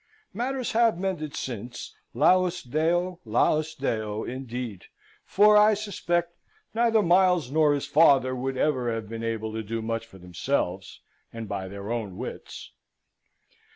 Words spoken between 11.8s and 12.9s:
own wits.